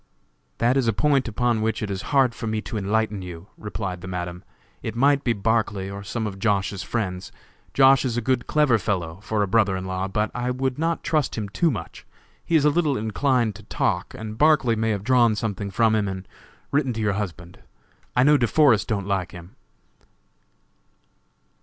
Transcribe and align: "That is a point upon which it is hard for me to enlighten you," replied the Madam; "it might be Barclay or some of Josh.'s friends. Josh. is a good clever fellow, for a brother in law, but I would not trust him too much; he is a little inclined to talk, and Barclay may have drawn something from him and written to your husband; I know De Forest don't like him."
"That 0.57 0.77
is 0.77 0.87
a 0.87 0.93
point 0.93 1.27
upon 1.27 1.61
which 1.61 1.83
it 1.83 1.91
is 1.91 2.01
hard 2.09 2.33
for 2.33 2.47
me 2.47 2.59
to 2.61 2.75
enlighten 2.75 3.21
you," 3.21 3.49
replied 3.55 4.01
the 4.01 4.07
Madam; 4.07 4.43
"it 4.81 4.95
might 4.95 5.23
be 5.23 5.31
Barclay 5.31 5.91
or 5.91 6.03
some 6.03 6.25
of 6.25 6.39
Josh.'s 6.39 6.81
friends. 6.81 7.31
Josh. 7.75 8.03
is 8.03 8.17
a 8.17 8.19
good 8.21 8.47
clever 8.47 8.79
fellow, 8.79 9.19
for 9.21 9.43
a 9.43 9.47
brother 9.47 9.77
in 9.77 9.85
law, 9.85 10.07
but 10.07 10.31
I 10.33 10.49
would 10.49 10.79
not 10.79 11.03
trust 11.03 11.35
him 11.35 11.49
too 11.49 11.69
much; 11.69 12.07
he 12.43 12.55
is 12.55 12.65
a 12.65 12.71
little 12.71 12.97
inclined 12.97 13.53
to 13.57 13.63
talk, 13.65 14.15
and 14.15 14.39
Barclay 14.39 14.73
may 14.75 14.89
have 14.89 15.03
drawn 15.03 15.35
something 15.35 15.69
from 15.69 15.93
him 15.93 16.07
and 16.07 16.27
written 16.71 16.93
to 16.93 16.99
your 16.99 17.13
husband; 17.13 17.59
I 18.15 18.23
know 18.23 18.37
De 18.37 18.47
Forest 18.47 18.87
don't 18.87 19.05
like 19.05 19.33
him." 19.33 19.55